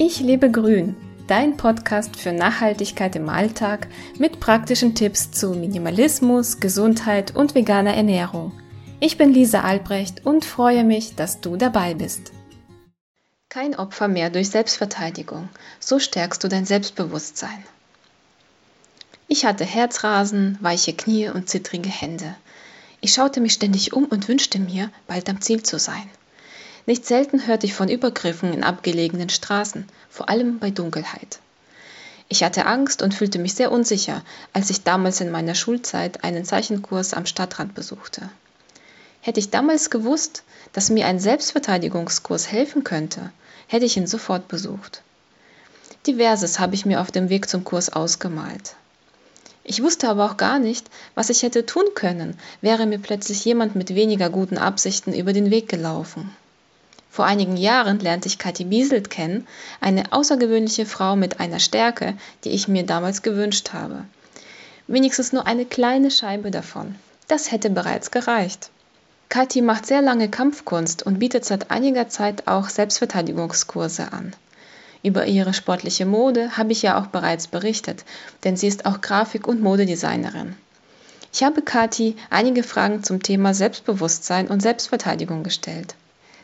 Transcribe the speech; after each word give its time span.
Ich 0.00 0.20
lebe 0.20 0.48
grün, 0.48 0.94
dein 1.26 1.56
Podcast 1.56 2.14
für 2.14 2.30
Nachhaltigkeit 2.30 3.16
im 3.16 3.28
Alltag 3.28 3.88
mit 4.16 4.38
praktischen 4.38 4.94
Tipps 4.94 5.32
zu 5.32 5.50
Minimalismus, 5.54 6.60
Gesundheit 6.60 7.34
und 7.34 7.56
veganer 7.56 7.94
Ernährung. 7.94 8.52
Ich 9.00 9.18
bin 9.18 9.34
Lisa 9.34 9.62
Albrecht 9.62 10.24
und 10.24 10.44
freue 10.44 10.84
mich, 10.84 11.16
dass 11.16 11.40
du 11.40 11.56
dabei 11.56 11.94
bist. 11.94 12.30
Kein 13.48 13.74
Opfer 13.74 14.06
mehr 14.06 14.30
durch 14.30 14.50
Selbstverteidigung, 14.50 15.48
so 15.80 15.98
stärkst 15.98 16.44
du 16.44 16.48
dein 16.48 16.64
Selbstbewusstsein. 16.64 17.64
Ich 19.26 19.44
hatte 19.44 19.64
Herzrasen, 19.64 20.58
weiche 20.60 20.92
Knie 20.92 21.28
und 21.28 21.48
zittrige 21.48 21.90
Hände. 21.90 22.36
Ich 23.00 23.14
schaute 23.14 23.40
mich 23.40 23.54
ständig 23.54 23.94
um 23.94 24.04
und 24.04 24.28
wünschte 24.28 24.60
mir, 24.60 24.92
bald 25.08 25.28
am 25.28 25.40
Ziel 25.40 25.64
zu 25.64 25.80
sein. 25.80 26.08
Nicht 26.88 27.04
selten 27.04 27.46
hörte 27.46 27.66
ich 27.66 27.74
von 27.74 27.90
Übergriffen 27.90 28.54
in 28.54 28.64
abgelegenen 28.64 29.28
Straßen, 29.28 29.86
vor 30.08 30.30
allem 30.30 30.58
bei 30.58 30.70
Dunkelheit. 30.70 31.38
Ich 32.30 32.42
hatte 32.42 32.64
Angst 32.64 33.02
und 33.02 33.12
fühlte 33.12 33.38
mich 33.38 33.52
sehr 33.52 33.70
unsicher, 33.70 34.22
als 34.54 34.70
ich 34.70 34.84
damals 34.84 35.20
in 35.20 35.30
meiner 35.30 35.54
Schulzeit 35.54 36.24
einen 36.24 36.46
Zeichenkurs 36.46 37.12
am 37.12 37.26
Stadtrand 37.26 37.74
besuchte. 37.74 38.30
Hätte 39.20 39.38
ich 39.38 39.50
damals 39.50 39.90
gewusst, 39.90 40.44
dass 40.72 40.88
mir 40.88 41.04
ein 41.04 41.20
Selbstverteidigungskurs 41.20 42.50
helfen 42.50 42.84
könnte, 42.84 43.32
hätte 43.66 43.84
ich 43.84 43.98
ihn 43.98 44.06
sofort 44.06 44.48
besucht. 44.48 45.02
Diverses 46.06 46.58
habe 46.58 46.74
ich 46.74 46.86
mir 46.86 47.02
auf 47.02 47.10
dem 47.10 47.28
Weg 47.28 47.50
zum 47.50 47.64
Kurs 47.64 47.92
ausgemalt. 47.92 48.76
Ich 49.62 49.82
wusste 49.82 50.08
aber 50.08 50.24
auch 50.24 50.38
gar 50.38 50.58
nicht, 50.58 50.88
was 51.14 51.28
ich 51.28 51.42
hätte 51.42 51.66
tun 51.66 51.84
können, 51.94 52.38
wäre 52.62 52.86
mir 52.86 52.98
plötzlich 52.98 53.44
jemand 53.44 53.76
mit 53.76 53.94
weniger 53.94 54.30
guten 54.30 54.56
Absichten 54.56 55.12
über 55.12 55.34
den 55.34 55.50
Weg 55.50 55.68
gelaufen. 55.68 56.34
Vor 57.10 57.24
einigen 57.24 57.56
Jahren 57.56 57.98
lernte 57.98 58.28
ich 58.28 58.38
Kathi 58.38 58.64
Bieselt 58.64 59.10
kennen, 59.10 59.46
eine 59.80 60.12
außergewöhnliche 60.12 60.86
Frau 60.86 61.16
mit 61.16 61.40
einer 61.40 61.58
Stärke, 61.58 62.14
die 62.44 62.50
ich 62.50 62.68
mir 62.68 62.84
damals 62.84 63.22
gewünscht 63.22 63.72
habe. 63.72 64.04
Wenigstens 64.86 65.32
nur 65.32 65.46
eine 65.46 65.64
kleine 65.64 66.10
Scheibe 66.10 66.50
davon. 66.50 66.94
Das 67.26 67.52
hätte 67.52 67.70
bereits 67.70 68.10
gereicht. 68.10 68.70
Kathi 69.28 69.60
macht 69.60 69.84
sehr 69.84 70.00
lange 70.00 70.30
Kampfkunst 70.30 71.02
und 71.02 71.18
bietet 71.18 71.44
seit 71.44 71.70
einiger 71.70 72.08
Zeit 72.08 72.46
auch 72.48 72.70
Selbstverteidigungskurse 72.70 74.12
an. 74.12 74.34
Über 75.02 75.26
ihre 75.26 75.54
sportliche 75.54 76.06
Mode 76.06 76.56
habe 76.56 76.72
ich 76.72 76.82
ja 76.82 77.00
auch 77.00 77.06
bereits 77.08 77.46
berichtet, 77.46 78.04
denn 78.44 78.56
sie 78.56 78.66
ist 78.66 78.86
auch 78.86 79.00
Grafik- 79.00 79.46
und 79.46 79.60
Modedesignerin. 79.60 80.56
Ich 81.32 81.42
habe 81.44 81.62
Kathi 81.62 82.16
einige 82.30 82.62
Fragen 82.62 83.04
zum 83.04 83.22
Thema 83.22 83.52
Selbstbewusstsein 83.52 84.48
und 84.48 84.60
Selbstverteidigung 84.60 85.42
gestellt. 85.42 85.94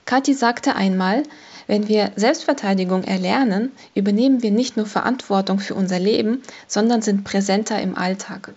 Kathi 0.05 0.35
sagte 0.35 0.77
einmal, 0.77 1.23
wenn 1.67 1.89
wir 1.89 2.13
Selbstverteidigung 2.17 3.05
erlernen, 3.05 3.73
übernehmen 3.95 4.43
wir 4.43 4.51
nicht 4.51 4.77
nur 4.77 4.87
Verantwortung 4.87 5.59
für 5.59 5.75
unser 5.75 5.99
Leben, 5.99 6.43
sondern 6.67 7.01
sind 7.01 7.25
präsenter 7.25 7.81
im 7.81 7.97
Alltag. 7.97 8.53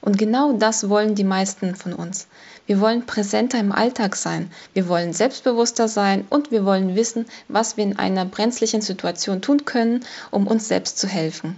Und 0.00 0.18
genau 0.18 0.52
das 0.52 0.88
wollen 0.88 1.14
die 1.14 1.24
meisten 1.24 1.74
von 1.74 1.94
uns. 1.94 2.28
Wir 2.66 2.80
wollen 2.80 3.06
präsenter 3.06 3.58
im 3.58 3.72
Alltag 3.72 4.16
sein, 4.16 4.50
wir 4.72 4.88
wollen 4.88 5.12
selbstbewusster 5.12 5.88
sein 5.88 6.24
und 6.30 6.50
wir 6.50 6.64
wollen 6.64 6.94
wissen, 6.94 7.26
was 7.48 7.76
wir 7.76 7.84
in 7.84 7.98
einer 7.98 8.24
brenzlichen 8.24 8.80
Situation 8.80 9.42
tun 9.42 9.64
können, 9.64 10.04
um 10.30 10.46
uns 10.46 10.68
selbst 10.68 10.98
zu 10.98 11.08
helfen. 11.08 11.56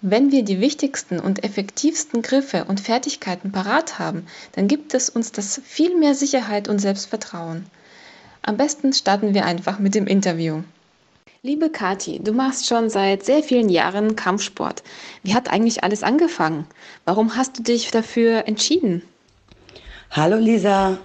Wenn 0.00 0.30
wir 0.30 0.44
die 0.44 0.60
wichtigsten 0.60 1.18
und 1.18 1.44
effektivsten 1.44 2.22
Griffe 2.22 2.64
und 2.64 2.80
Fertigkeiten 2.80 3.52
parat 3.52 3.98
haben, 3.98 4.26
dann 4.52 4.68
gibt 4.68 4.94
es 4.94 5.08
uns 5.08 5.32
das 5.32 5.60
viel 5.64 5.96
mehr 5.96 6.14
Sicherheit 6.14 6.68
und 6.68 6.78
Selbstvertrauen. 6.78 7.66
Am 8.42 8.56
besten 8.56 8.92
starten 8.92 9.34
wir 9.34 9.44
einfach 9.44 9.78
mit 9.78 9.94
dem 9.94 10.06
Interview. 10.06 10.62
Liebe 11.42 11.70
Kathi, 11.70 12.18
du 12.18 12.32
machst 12.32 12.66
schon 12.66 12.90
seit 12.90 13.24
sehr 13.24 13.42
vielen 13.42 13.68
Jahren 13.68 14.16
Kampfsport. 14.16 14.82
Wie 15.22 15.34
hat 15.34 15.50
eigentlich 15.50 15.84
alles 15.84 16.02
angefangen? 16.02 16.66
Warum 17.04 17.36
hast 17.36 17.58
du 17.58 17.62
dich 17.62 17.90
dafür 17.90 18.48
entschieden? 18.48 19.02
Hallo 20.10 20.36
Lisa. 20.36 20.98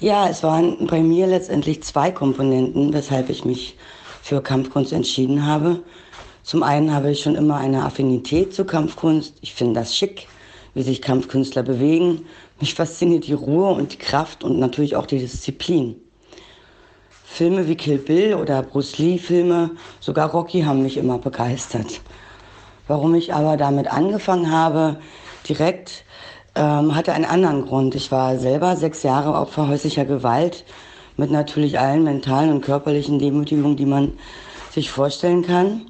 Ja, 0.00 0.28
es 0.28 0.42
waren 0.42 0.88
bei 0.88 1.00
mir 1.00 1.28
letztendlich 1.28 1.84
zwei 1.84 2.10
Komponenten, 2.10 2.92
weshalb 2.92 3.30
ich 3.30 3.44
mich 3.44 3.76
für 4.20 4.42
Kampfkunst 4.42 4.92
entschieden 4.92 5.46
habe. 5.46 5.80
Zum 6.42 6.64
einen 6.64 6.92
habe 6.92 7.12
ich 7.12 7.20
schon 7.20 7.36
immer 7.36 7.58
eine 7.58 7.84
Affinität 7.84 8.52
zu 8.52 8.64
Kampfkunst. 8.64 9.34
Ich 9.42 9.54
finde 9.54 9.78
das 9.78 9.96
schick, 9.96 10.26
wie 10.74 10.82
sich 10.82 11.02
Kampfkünstler 11.02 11.62
bewegen. 11.62 12.26
Mich 12.58 12.74
fasziniert 12.74 13.28
die 13.28 13.32
Ruhe 13.32 13.68
und 13.68 13.92
die 13.92 13.98
Kraft 13.98 14.42
und 14.42 14.58
natürlich 14.58 14.96
auch 14.96 15.06
die 15.06 15.20
Disziplin. 15.20 16.01
Filme 17.32 17.66
wie 17.66 17.76
Kill 17.76 17.96
Bill 17.96 18.34
oder 18.34 18.62
Bruce 18.62 18.98
Lee 18.98 19.16
Filme, 19.16 19.70
sogar 20.00 20.30
Rocky 20.32 20.64
haben 20.64 20.82
mich 20.82 20.98
immer 20.98 21.16
begeistert. 21.16 22.02
Warum 22.88 23.14
ich 23.14 23.32
aber 23.32 23.56
damit 23.56 23.90
angefangen 23.90 24.52
habe, 24.52 24.98
direkt, 25.48 26.04
ähm, 26.54 26.94
hatte 26.94 27.14
einen 27.14 27.24
anderen 27.24 27.64
Grund. 27.64 27.94
Ich 27.94 28.12
war 28.12 28.36
selber 28.36 28.76
sechs 28.76 29.02
Jahre 29.02 29.32
Opfer 29.32 29.66
häuslicher 29.66 30.04
Gewalt 30.04 30.66
mit 31.16 31.30
natürlich 31.30 31.78
allen 31.78 32.04
mentalen 32.04 32.50
und 32.50 32.60
körperlichen 32.60 33.18
Demütigungen, 33.18 33.78
die 33.78 33.86
man 33.86 34.12
sich 34.70 34.90
vorstellen 34.90 35.42
kann. 35.42 35.86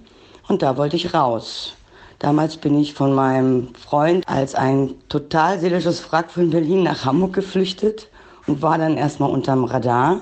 Und 0.47 0.62
da 0.62 0.76
wollte 0.76 0.94
ich 0.94 1.12
raus. 1.12 1.74
Damals 2.20 2.56
bin 2.56 2.80
ich 2.80 2.94
von 2.94 3.14
meinem 3.14 3.74
Freund 3.74 4.28
als 4.28 4.54
ein 4.54 4.94
total 5.09 5.59
seelisches 5.59 6.12
Wrack 6.12 6.30
von 6.30 6.50
Berlin 6.50 6.84
nach 6.84 7.04
Hamburg 7.04 7.32
geflüchtet 7.32 8.06
und 8.47 8.62
war 8.62 8.78
dann 8.78 8.97
erstmal 8.97 9.30
unterm 9.30 9.64
Radar. 9.64 10.20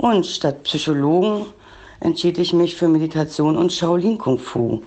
Und 0.00 0.24
statt 0.24 0.62
Psychologen 0.62 1.44
entschied 2.00 2.38
ich 2.38 2.54
mich 2.54 2.74
für 2.74 2.88
Meditation 2.88 3.54
und 3.58 3.70
Shaolin 3.70 4.16
Kung 4.16 4.38
Fu. 4.38 4.80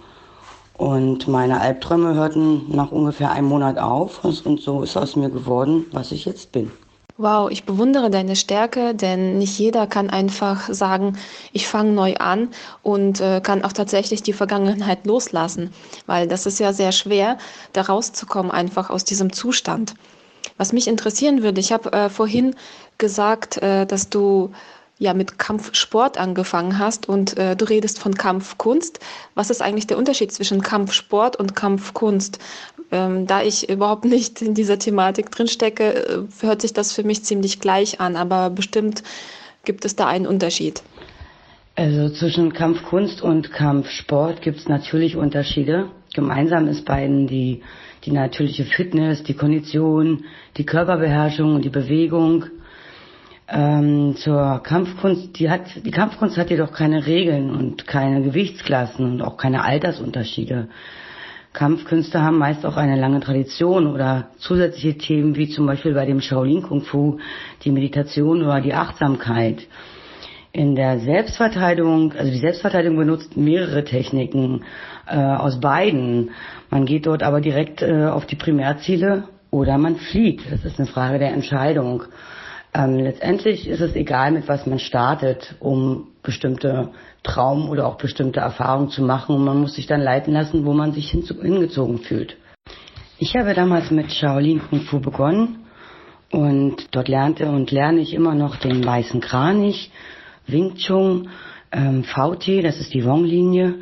Und 0.75 1.28
meine 1.28 1.62
Albträume 1.62 2.16
hörten 2.16 2.75
nach 2.75 2.91
ungefähr 2.91 3.31
einem 3.31 3.47
Monat 3.47 3.78
auf 3.78 4.25
und 4.25 4.59
so 4.59 4.81
ist 4.81 4.97
aus 4.97 5.16
mir 5.16 5.29
geworden, 5.29 5.85
was 5.91 6.12
ich 6.12 6.25
jetzt 6.25 6.51
bin. 6.51 6.72
Wow, 7.18 7.51
ich 7.51 7.63
bewundere 7.63 8.09
deine 8.09 8.35
Stärke, 8.35 8.96
denn 8.96 9.38
nicht 9.38 9.59
jeder 9.59 9.85
kann 9.85 10.09
einfach 10.09 10.68
sagen, 10.74 11.16
ich 11.51 11.68
fange 11.68 11.91
neu 11.91 12.16
an 12.16 12.50
und 12.81 13.22
äh, 13.22 13.40
kann 13.40 13.63
auch 13.63 13.74
tatsächlich 13.74 14.24
die 14.24 14.34
Vergangenheit 14.34 15.06
loslassen, 15.06 15.72
weil 16.07 16.28
das 16.28 16.47
ist 16.47 16.59
ja 16.59 16.74
sehr 16.74 16.91
schwer, 16.91 17.38
da 17.74 17.84
rauszukommen 17.84 18.51
einfach 18.51 18.90
aus 18.90 19.03
diesem 19.03 19.31
Zustand. 19.31 19.94
Was 20.57 20.74
mich 20.74 20.88
interessieren 20.88 21.44
würde, 21.44 21.59
ich 21.59 21.72
habe 21.72 21.94
äh, 21.94 22.09
vorhin 22.09 22.56
gesagt, 22.97 23.57
äh, 23.62 23.85
dass 23.85 24.09
du 24.09 24.51
ja 25.00 25.14
mit 25.14 25.38
Kampfsport 25.38 26.18
angefangen 26.18 26.80
hast 26.80 27.09
und 27.09 27.38
äh, 27.38 27.56
du 27.56 27.66
redest 27.66 28.00
von 28.00 28.16
Kampfkunst. 28.16 29.00
Was 29.36 29.50
ist 29.50 29.62
eigentlich 29.62 29.88
der 29.88 29.98
Unterschied 29.98 30.31
zwischen 30.31 30.62
Kampfsport 30.62 31.36
und 31.36 31.56
Kampfkunst? 31.56 32.40
Ähm, 32.92 33.26
da 33.28 33.42
ich 33.42 33.70
überhaupt 33.70 34.06
nicht 34.18 34.42
in 34.42 34.54
dieser 34.54 34.80
Thematik 34.80 35.31
drinstecke, 35.31 35.94
äh, 35.94 36.18
hört 36.42 36.62
sich 36.62 36.74
das 36.74 36.94
für 36.94 37.04
mich 37.04 37.24
ziemlich 37.24 37.59
gleich 37.59 38.00
an, 38.00 38.16
aber 38.16 38.50
bestimmt 38.50 39.04
gibt 39.66 39.86
es 39.86 39.96
da 39.96 40.08
einen 40.08 40.28
Unterschied. 40.28 40.84
Also 41.75 42.10
zwischen 42.14 42.54
Kampfkunst 42.54 43.24
und 43.24 43.52
Kampfsport 43.52 44.44
gibt 44.44 44.60
es 44.60 44.68
natürlich 44.68 45.16
Unterschiede. 45.16 45.90
Gemeinsam 46.14 46.68
ist 46.68 46.86
beiden 46.86 47.25
die, 47.25 47.64
die 48.06 48.12
natürliche 48.12 48.66
Fitness, 48.66 49.24
die 49.24 49.34
Kondition, 49.34 50.25
die 50.58 50.66
Körperbeherrschung 50.66 51.56
und 51.56 51.66
die 51.66 51.72
Bewegung 51.72 52.46
ähm, 53.53 54.16
zur 54.18 54.62
Kampfkunst, 54.64 55.38
die 55.38 55.50
hat, 55.50 55.62
die 55.86 55.91
Kampfkunst 55.91 56.38
hat 56.38 56.50
jedoch 56.50 56.72
keine 56.72 57.06
Regeln 57.06 57.52
und 57.52 57.86
keine 57.86 58.24
Gewichtsklassen 58.24 59.06
und 59.06 59.22
auch 59.22 59.38
keine 59.38 59.64
Altersunterschiede. 59.64 60.69
Kampfkünste 61.53 62.24
haben 62.24 62.40
meist 62.40 62.66
auch 62.66 62.78
eine 62.78 63.00
lange 63.00 63.19
Tradition 63.19 63.86
oder 63.86 64.30
zusätzliche 64.40 64.97
Themen 64.97 65.36
wie 65.36 65.50
zum 65.50 65.68
Beispiel 65.68 65.94
bei 65.94 66.08
dem 66.08 66.19
Shaolin 66.19 66.63
Kung 66.63 66.81
Fu 66.81 67.19
die 67.63 67.72
Meditation 67.72 68.42
oder 68.42 68.59
die 68.59 68.74
Achtsamkeit. 68.74 69.68
In 70.52 70.75
der 70.75 71.00
Selbstverteidigung, 71.00 72.13
also 72.13 72.31
die 72.31 72.40
Selbstverteidigung 72.40 72.97
benutzt 72.97 73.38
mehrere 73.38 73.83
Techniken 73.83 74.63
äh, 75.07 75.16
aus 75.18 75.60
beiden. 75.60 76.31
Man 76.72 76.86
geht 76.86 77.06
dort 77.06 77.22
aber 77.22 77.39
direkt 77.39 77.83
äh, 77.83 78.06
auf 78.06 78.25
die 78.25 78.36
Primärziele 78.36 79.25
oder 79.51 79.77
man 79.77 79.98
flieht. 79.98 80.42
Das 80.50 80.66
ist 80.66 80.80
eine 80.80 80.88
Frage 80.88 81.19
der 81.19 81.33
Entscheidung. 81.33 82.04
Ähm, 82.75 82.98
letztendlich 82.98 83.68
ist 83.68 83.81
es 83.81 83.96
egal, 83.96 84.31
mit 84.31 84.48
was 84.48 84.66
man 84.66 84.80
startet, 84.80 85.56
um 85.60 86.08
bestimmte 86.24 86.90
Traum 87.22 87.70
oder 87.70 87.86
auch 87.86 87.98
bestimmte 87.98 88.40
Erfahrungen 88.40 88.90
zu 88.90 89.04
machen. 89.04 89.36
Und 89.36 89.44
man 89.44 89.60
muss 89.60 89.75
sich 89.75 89.86
dann 89.86 90.02
leiten 90.02 90.34
lassen, 90.34 90.66
wo 90.66 90.74
man 90.74 90.92
sich 90.94 91.12
hingezogen 91.12 92.00
fühlt. 92.00 92.38
Ich 93.20 93.36
habe 93.36 93.54
damals 93.54 93.92
mit 93.92 94.12
Shaolin 94.12 94.62
Kung 94.68 94.81
Fu 94.81 95.00
begonnen 95.00 95.66
und 96.31 96.96
dort 96.96 97.08
lernte 97.08 97.48
und 97.48 97.70
lerne 97.70 98.02
ich 98.02 98.14
immer 98.14 98.34
noch 98.34 98.56
den 98.56 98.84
weißen 98.84 99.22
Kranich, 99.22 99.92
Wing 100.48 100.75
Chun, 100.75 101.30
ähm, 101.72 102.04
VT, 102.04 102.64
das 102.64 102.80
ist 102.80 102.94
die 102.94 103.06
Wong-Linie, 103.06 103.75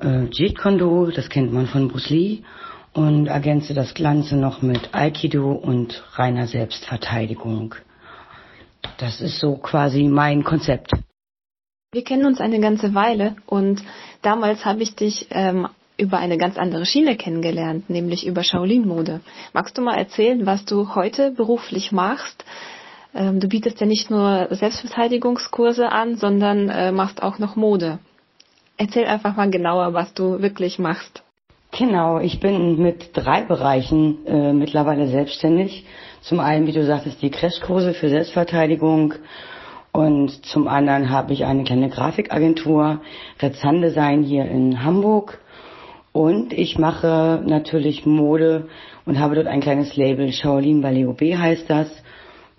äh, 0.00 0.24
Jeet 0.30 0.58
Kondo, 0.58 1.10
das 1.14 1.28
kennt 1.28 1.52
man 1.52 1.66
von 1.66 1.88
Bruce 1.88 2.10
Lee 2.10 2.38
und 2.94 3.26
ergänze 3.26 3.74
das 3.74 3.94
Ganze 3.94 4.36
noch 4.36 4.62
mit 4.62 4.94
Aikido 4.94 5.52
und 5.52 6.02
reiner 6.14 6.46
Selbstverteidigung. 6.46 7.74
Das 8.98 9.20
ist 9.20 9.38
so 9.38 9.56
quasi 9.56 10.04
mein 10.08 10.44
Konzept. 10.44 10.92
Wir 11.92 12.04
kennen 12.04 12.24
uns 12.24 12.40
eine 12.40 12.60
ganze 12.60 12.94
Weile 12.94 13.36
und 13.46 13.82
damals 14.22 14.64
habe 14.64 14.82
ich 14.82 14.94
dich 14.94 15.26
ähm, 15.30 15.68
über 15.98 16.18
eine 16.18 16.38
ganz 16.38 16.56
andere 16.56 16.86
Schiene 16.86 17.16
kennengelernt, 17.16 17.90
nämlich 17.90 18.26
über 18.26 18.42
Shaolin-Mode. 18.42 19.20
Magst 19.52 19.76
du 19.76 19.82
mal 19.82 19.96
erzählen, 19.96 20.46
was 20.46 20.64
du 20.64 20.94
heute 20.94 21.30
beruflich 21.32 21.92
machst? 21.92 22.44
Ähm, 23.14 23.40
du 23.40 23.48
bietest 23.48 23.80
ja 23.80 23.86
nicht 23.86 24.10
nur 24.10 24.48
Selbstverteidigungskurse 24.50 25.90
an, 25.90 26.16
sondern 26.16 26.70
äh, 26.70 26.92
machst 26.92 27.22
auch 27.22 27.38
noch 27.38 27.56
Mode. 27.56 27.98
Erzähl 28.78 29.04
einfach 29.04 29.36
mal 29.36 29.50
genauer, 29.50 29.92
was 29.92 30.14
du 30.14 30.40
wirklich 30.40 30.78
machst. 30.78 31.22
Genau, 31.72 32.18
ich 32.18 32.40
bin 32.40 32.82
mit 32.82 33.10
drei 33.14 33.42
Bereichen 33.42 34.26
äh, 34.26 34.52
mittlerweile 34.52 35.08
selbstständig. 35.08 35.86
Zum 36.22 36.38
einen, 36.38 36.68
wie 36.68 36.72
du 36.72 36.84
sagtest, 36.84 37.20
die 37.20 37.30
Crashkurse 37.30 37.94
für 37.94 38.08
Selbstverteidigung 38.08 39.14
und 39.90 40.46
zum 40.46 40.68
anderen 40.68 41.10
habe 41.10 41.32
ich 41.32 41.44
eine 41.44 41.64
kleine 41.64 41.88
Grafikagentur, 41.88 43.00
Rezan 43.40 43.82
Design 43.82 44.22
hier 44.22 44.44
in 44.44 44.84
Hamburg. 44.84 45.40
Und 46.12 46.52
ich 46.52 46.78
mache 46.78 47.42
natürlich 47.44 48.06
Mode 48.06 48.68
und 49.04 49.18
habe 49.18 49.34
dort 49.34 49.48
ein 49.48 49.60
kleines 49.60 49.96
Label, 49.96 50.30
Shaolin 50.30 50.80
Baleo 50.80 51.12
B 51.12 51.36
heißt 51.36 51.68
das, 51.68 51.88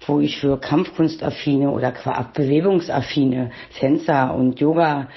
wo 0.08 0.20
ich 0.20 0.40
für 0.40 0.60
Kampfkunstaffine 0.60 1.72
oder 1.72 1.94
Bewegungsaffine, 2.34 3.52
Sensor 3.80 4.36
und 4.36 4.60
Yoga 4.60 5.08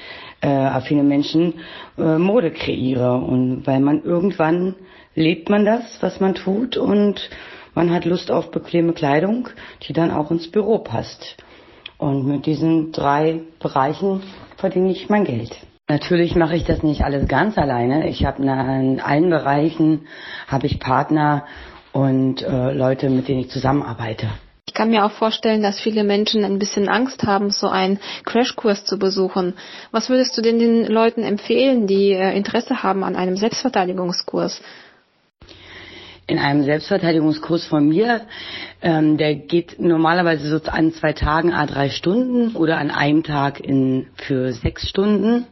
äh, 0.41 1.03
Menschen 1.03 1.55
äh, 1.99 2.17
Mode 2.17 2.53
kreiere. 2.53 3.17
Und 3.17 3.67
weil 3.67 3.81
man 3.81 4.05
irgendwann 4.05 4.77
lebt 5.17 5.49
man 5.49 5.65
das, 5.65 5.99
was 6.01 6.21
man 6.21 6.37
tut 6.37 6.77
und 6.77 7.29
man 7.77 7.93
hat 7.93 8.07
Lust 8.07 8.31
auf 8.31 8.51
bequeme 8.51 8.95
Kleidung, 8.95 9.51
die 9.83 9.93
dann 9.93 10.11
auch 10.11 10.31
ins 10.31 10.51
Büro 10.51 10.79
passt. 10.79 11.37
Und 11.99 12.27
mit 12.27 12.47
diesen 12.47 12.91
drei 12.91 13.43
Bereichen 13.61 14.23
verdiene 14.57 14.91
ich 14.91 15.09
mein 15.09 15.25
Geld. 15.25 15.57
Natürlich 15.87 16.35
mache 16.35 16.57
ich 16.57 16.65
das 16.65 16.83
nicht 16.83 17.05
alles 17.05 17.29
ganz 17.29 17.57
alleine. 17.59 18.09
Ich 18.09 18.25
habe 18.25 18.43
in 18.43 19.01
allen 19.01 19.31
Bereichen 19.31 20.07
habe 20.49 20.67
ich 20.67 20.81
Partner 20.81 21.45
und 21.93 22.43
äh, 22.43 22.73
Leute, 22.73 23.11
mit 23.11 23.29
denen 23.29 23.41
ich 23.41 23.51
zusammenarbeite. 23.51 24.27
Ich 24.67 24.75
kann 24.75 24.91
mir 24.91 25.05
auch 25.05 25.13
vorstellen, 25.13 25.63
dass 25.63 25.79
viele 25.79 26.03
Menschen 26.03 26.45
ein 26.45 26.59
bisschen 26.59 26.89
Angst 26.89 27.23
haben, 27.23 27.51
so 27.51 27.69
einen 27.69 28.01
Crashkurs 28.25 28.85
zu 28.85 28.99
besuchen. 28.99 29.55
Was 29.93 30.11
würdest 30.11 30.37
du 30.37 30.43
denn 30.43 30.59
den 30.59 30.87
Leuten 30.87 31.23
empfehlen, 31.23 31.87
die 31.87 32.13
äh, 32.13 32.37
Interesse 32.37 32.83
haben 32.83 33.05
an 33.05 33.17
einem 33.17 33.37
Selbstverteidigungskurs? 33.37 34.61
In 36.27 36.39
einem 36.39 36.65
Selbstverteidigungskurs 36.65 37.67
von 37.67 37.89
mir. 37.89 38.23
Ähm, 38.83 39.17
der 39.17 39.35
geht 39.35 39.81
normalerweise 39.81 40.49
so 40.49 40.71
an 40.71 40.93
zwei 40.93 41.13
Tagen 41.13 41.53
a 41.53 41.67
drei 41.67 41.91
Stunden 41.91 42.57
oder 42.57 42.79
an 42.79 42.91
einem 42.91 43.23
Tag 43.23 43.61
in, 43.61 44.09
für 44.17 44.53
sechs 44.53 44.89
Stunden. 44.89 45.47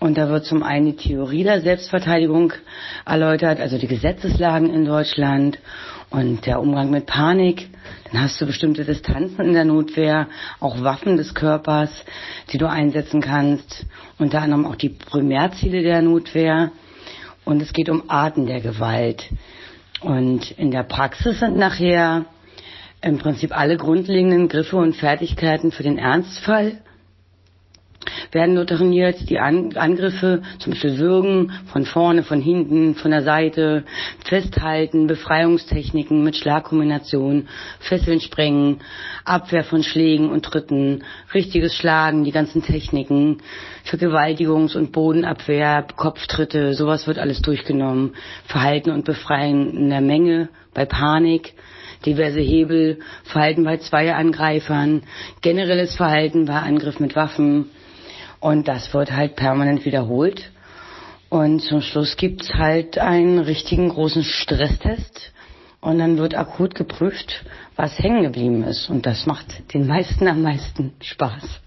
Und 0.00 0.18
da 0.18 0.28
wird 0.28 0.44
zum 0.46 0.64
einen 0.64 0.86
die 0.86 0.96
Theorie 0.96 1.44
der 1.44 1.60
Selbstverteidigung 1.60 2.52
erläutert, 3.06 3.60
also 3.60 3.78
die 3.78 3.86
Gesetzeslagen 3.86 4.74
in 4.74 4.84
Deutschland 4.84 5.60
und 6.10 6.44
der 6.44 6.60
Umgang 6.60 6.90
mit 6.90 7.06
Panik. 7.06 7.68
Dann 8.10 8.20
hast 8.20 8.40
du 8.40 8.46
bestimmte 8.46 8.84
Distanzen 8.84 9.44
in 9.44 9.52
der 9.52 9.64
Notwehr, 9.64 10.26
auch 10.58 10.82
Waffen 10.82 11.16
des 11.16 11.34
Körpers, 11.34 11.90
die 12.52 12.58
du 12.58 12.68
einsetzen 12.68 13.20
kannst. 13.20 13.86
Unter 14.18 14.42
anderem 14.42 14.66
auch 14.66 14.74
die 14.74 14.88
Primärziele 14.88 15.82
der 15.82 16.02
Notwehr. 16.02 16.72
Und 17.44 17.62
es 17.62 17.72
geht 17.72 17.88
um 17.88 18.10
Arten 18.10 18.46
der 18.46 18.60
Gewalt. 18.60 19.28
Und 20.02 20.50
in 20.52 20.70
der 20.70 20.82
Praxis 20.82 21.40
sind 21.40 21.56
nachher 21.56 22.24
im 23.00 23.18
Prinzip 23.18 23.56
alle 23.56 23.76
grundlegenden 23.76 24.48
Griffe 24.48 24.76
und 24.76 24.94
Fertigkeiten 24.96 25.72
für 25.72 25.82
den 25.82 25.98
Ernstfall 25.98 26.78
werden 28.32 28.56
dort 28.56 28.70
trainiert. 28.70 29.28
Die 29.28 29.38
An 29.38 29.76
Angriffe, 29.76 30.42
zum 30.58 30.72
Beispiel 30.72 30.98
Würgen 30.98 31.52
von 31.66 31.84
vorne, 31.84 32.22
von 32.22 32.40
hinten, 32.40 32.94
von 32.94 33.10
der 33.10 33.22
Seite, 33.22 33.84
Festhalten, 34.24 35.06
Befreiungstechniken 35.06 36.24
mit 36.24 36.36
Schlagkombinationen, 36.36 37.48
Fesseln 37.80 38.20
sprengen, 38.20 38.80
Abwehr 39.24 39.64
von 39.64 39.82
Schlägen 39.82 40.30
und 40.30 40.44
Tritten, 40.44 41.04
richtiges 41.34 41.76
Schlagen, 41.76 42.24
die 42.24 42.32
ganzen 42.32 42.62
Techniken, 42.62 43.38
Vergewaltigungs- 43.84 44.76
und 44.76 44.92
Bodenabwehr, 44.92 45.86
Kopftritte, 45.96 46.74
sowas 46.74 47.06
wird 47.06 47.18
alles 47.18 47.42
durchgenommen. 47.42 48.14
Verhalten 48.46 48.90
und 48.90 49.04
Befreien 49.04 49.76
in 49.76 49.90
der 49.90 50.00
Menge, 50.00 50.48
bei 50.74 50.86
Panik, 50.86 51.52
diverse 52.06 52.40
Hebel, 52.40 53.00
Verhalten 53.24 53.64
bei 53.64 53.76
Zweiangreifern, 53.76 55.02
generelles 55.42 55.94
Verhalten 55.94 56.46
bei 56.46 56.58
Angriff 56.58 56.98
mit 56.98 57.14
Waffen, 57.14 57.66
und 58.42 58.66
das 58.66 58.92
wird 58.92 59.12
halt 59.12 59.36
permanent 59.36 59.84
wiederholt. 59.84 60.50
Und 61.30 61.60
zum 61.60 61.80
Schluss 61.80 62.16
gibt's 62.16 62.52
halt 62.52 62.98
einen 62.98 63.38
richtigen 63.38 63.88
großen 63.88 64.24
Stresstest. 64.24 65.32
Und 65.80 66.00
dann 66.00 66.18
wird 66.18 66.34
akut 66.34 66.74
geprüft, 66.74 67.44
was 67.76 67.98
hängen 68.00 68.22
geblieben 68.24 68.64
ist. 68.64 68.90
Und 68.90 69.06
das 69.06 69.26
macht 69.26 69.72
den 69.72 69.86
meisten 69.86 70.26
am 70.26 70.42
meisten 70.42 70.92
Spaß. 71.00 71.60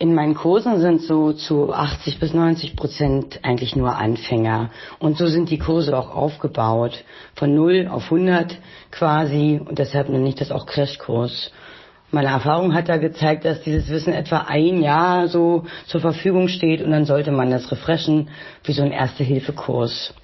In 0.00 0.14
meinen 0.14 0.34
Kursen 0.34 0.80
sind 0.80 1.02
so 1.02 1.32
zu 1.32 1.72
80 1.72 2.18
bis 2.18 2.34
90 2.34 2.74
Prozent 2.74 3.40
eigentlich 3.42 3.76
nur 3.76 3.96
Anfänger. 3.96 4.70
Und 4.98 5.16
so 5.16 5.26
sind 5.28 5.48
die 5.48 5.58
Kurse 5.58 5.96
auch 5.96 6.14
aufgebaut. 6.14 7.04
Von 7.36 7.54
0 7.54 7.88
auf 7.88 8.04
100 8.04 8.58
quasi. 8.90 9.60
Und 9.64 9.78
deshalb 9.78 10.08
nenne 10.08 10.28
ich 10.28 10.34
das 10.34 10.50
auch 10.50 10.66
Crashkurs. 10.66 11.52
Meine 12.10 12.28
Erfahrung 12.28 12.72
hat 12.72 12.88
da 12.88 12.96
gezeigt, 12.96 13.44
dass 13.44 13.62
dieses 13.62 13.90
Wissen 13.90 14.14
etwa 14.14 14.46
ein 14.48 14.82
Jahr 14.82 15.28
so 15.28 15.64
zur 15.86 16.00
Verfügung 16.00 16.48
steht 16.48 16.80
und 16.80 16.90
dann 16.90 17.04
sollte 17.04 17.30
man 17.32 17.50
das 17.50 17.70
refreshen 17.70 18.30
wie 18.64 18.72
so 18.72 18.82
ein 18.82 18.92
Erste-Hilfe-Kurs. 18.92 20.14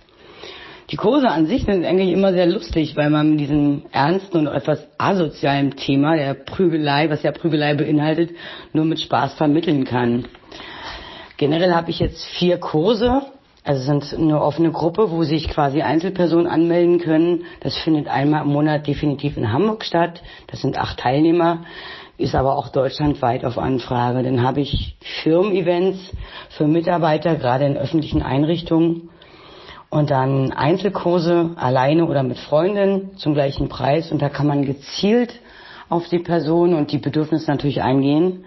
Die 0.90 0.96
Kurse 0.96 1.28
an 1.28 1.46
sich 1.46 1.64
sind 1.64 1.84
eigentlich 1.84 2.12
immer 2.12 2.32
sehr 2.32 2.46
lustig, 2.46 2.96
weil 2.96 3.10
man 3.10 3.30
mit 3.30 3.40
diesem 3.40 3.82
ernsten 3.92 4.38
und 4.38 4.46
etwas 4.46 4.86
asozialen 4.96 5.76
Thema 5.76 6.16
der 6.16 6.34
Prügelei, 6.34 7.10
was 7.10 7.22
ja 7.22 7.32
Prügelei 7.32 7.74
beinhaltet, 7.74 8.30
nur 8.72 8.86
mit 8.86 9.00
Spaß 9.00 9.34
vermitteln 9.34 9.84
kann. 9.84 10.26
Generell 11.36 11.74
habe 11.74 11.90
ich 11.90 11.98
jetzt 11.98 12.24
vier 12.24 12.58
Kurse 12.58 13.22
also 13.66 13.80
es 13.80 14.10
sind 14.10 14.20
eine 14.20 14.42
offene 14.42 14.70
Gruppe, 14.72 15.10
wo 15.10 15.22
sich 15.22 15.48
quasi 15.48 15.80
Einzelpersonen 15.80 16.46
anmelden 16.46 17.00
können. 17.00 17.44
Das 17.60 17.74
findet 17.78 18.08
einmal 18.08 18.42
im 18.42 18.48
Monat 18.48 18.86
definitiv 18.86 19.38
in 19.38 19.50
Hamburg 19.50 19.84
statt. 19.84 20.22
Das 20.48 20.60
sind 20.60 20.76
acht 20.76 21.00
Teilnehmer, 21.00 21.64
ist 22.18 22.34
aber 22.34 22.58
auch 22.58 22.68
deutschlandweit 22.68 23.42
auf 23.42 23.56
Anfrage. 23.56 24.22
Dann 24.22 24.42
habe 24.42 24.60
ich 24.60 24.98
Firmen-Events 25.22 25.98
für 26.50 26.66
Mitarbeiter, 26.66 27.36
gerade 27.36 27.64
in 27.64 27.78
öffentlichen 27.78 28.20
Einrichtungen. 28.20 29.08
Und 29.88 30.10
dann 30.10 30.52
Einzelkurse 30.52 31.52
alleine 31.56 32.04
oder 32.04 32.22
mit 32.22 32.36
Freundinnen 32.36 33.16
zum 33.16 33.32
gleichen 33.32 33.70
Preis. 33.70 34.12
Und 34.12 34.20
da 34.20 34.28
kann 34.28 34.46
man 34.46 34.66
gezielt 34.66 35.40
auf 35.88 36.06
die 36.08 36.18
Person 36.18 36.74
und 36.74 36.92
die 36.92 36.98
Bedürfnisse 36.98 37.50
natürlich 37.50 37.82
eingehen. 37.82 38.44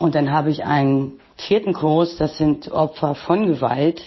Und 0.00 0.16
dann 0.16 0.32
habe 0.32 0.50
ich 0.50 0.64
einen 0.64 1.20
vierten 1.36 1.74
Kurs, 1.74 2.16
das 2.16 2.38
sind 2.38 2.72
Opfer 2.72 3.14
von 3.14 3.46
Gewalt 3.46 4.02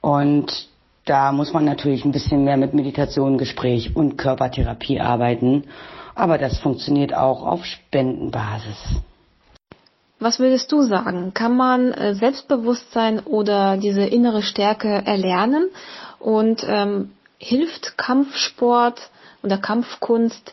und 0.00 0.68
da 1.04 1.32
muss 1.32 1.52
man 1.52 1.64
natürlich 1.64 2.04
ein 2.04 2.12
bisschen 2.12 2.44
mehr 2.44 2.56
mit 2.56 2.74
Meditation, 2.74 3.38
Gespräch 3.38 3.96
und 3.96 4.16
Körpertherapie 4.16 5.00
arbeiten. 5.00 5.64
Aber 6.14 6.38
das 6.38 6.58
funktioniert 6.58 7.14
auch 7.14 7.44
auf 7.44 7.64
Spendenbasis. 7.64 8.76
Was 10.18 10.38
würdest 10.38 10.70
du 10.70 10.82
sagen? 10.82 11.32
Kann 11.32 11.56
man 11.56 11.92
äh, 11.92 12.14
Selbstbewusstsein 12.14 13.20
oder 13.20 13.78
diese 13.78 14.04
innere 14.04 14.42
Stärke 14.42 15.02
erlernen? 15.06 15.70
Und 16.18 16.62
ähm, 16.68 17.12
hilft 17.38 17.96
Kampfsport 17.96 19.10
oder 19.42 19.56
Kampfkunst 19.56 20.52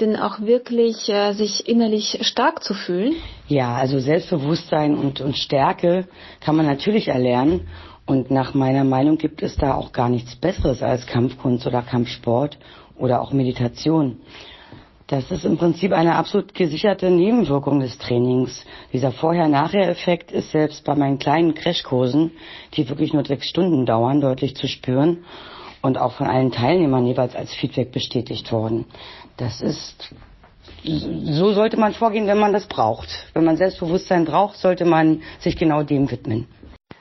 denn 0.00 0.16
auch 0.16 0.40
wirklich 0.40 1.08
äh, 1.08 1.32
sich 1.32 1.68
innerlich 1.68 2.20
stark 2.22 2.62
zu 2.62 2.74
fühlen? 2.74 3.16
Ja, 3.48 3.74
also 3.74 3.98
Selbstbewusstsein 3.98 4.96
und, 4.96 5.20
und 5.20 5.36
Stärke 5.36 6.06
kann 6.40 6.54
man 6.54 6.66
natürlich 6.66 7.08
erlernen. 7.08 7.66
Und 8.08 8.30
nach 8.30 8.54
meiner 8.54 8.84
Meinung 8.84 9.18
gibt 9.18 9.42
es 9.42 9.56
da 9.56 9.74
auch 9.74 9.92
gar 9.92 10.08
nichts 10.08 10.34
Besseres 10.34 10.82
als 10.82 11.06
Kampfkunst 11.06 11.66
oder 11.66 11.82
Kampfsport 11.82 12.56
oder 12.96 13.20
auch 13.20 13.32
Meditation. 13.32 14.20
Das 15.08 15.30
ist 15.30 15.44
im 15.44 15.58
Prinzip 15.58 15.92
eine 15.92 16.14
absolut 16.14 16.54
gesicherte 16.54 17.10
Nebenwirkung 17.10 17.80
des 17.80 17.98
Trainings. 17.98 18.64
Dieser 18.94 19.12
Vorher-Nachher-Effekt 19.12 20.32
ist 20.32 20.52
selbst 20.52 20.84
bei 20.84 20.94
meinen 20.94 21.18
kleinen 21.18 21.52
Crashkursen, 21.52 22.30
die 22.72 22.88
wirklich 22.88 23.12
nur 23.12 23.26
sechs 23.26 23.46
Stunden 23.46 23.84
dauern, 23.84 24.22
deutlich 24.22 24.56
zu 24.56 24.68
spüren 24.68 25.18
und 25.82 25.98
auch 25.98 26.12
von 26.12 26.28
allen 26.28 26.50
Teilnehmern 26.50 27.04
jeweils 27.04 27.36
als 27.36 27.52
Feedback 27.52 27.92
bestätigt 27.92 28.50
worden. 28.52 28.86
Das 29.36 29.60
ist, 29.60 30.14
so 30.82 31.52
sollte 31.52 31.76
man 31.76 31.92
vorgehen, 31.92 32.26
wenn 32.26 32.38
man 32.38 32.54
das 32.54 32.68
braucht. 32.68 33.10
Wenn 33.34 33.44
man 33.44 33.58
Selbstbewusstsein 33.58 34.24
braucht, 34.24 34.56
sollte 34.56 34.86
man 34.86 35.20
sich 35.40 35.58
genau 35.58 35.82
dem 35.82 36.10
widmen 36.10 36.46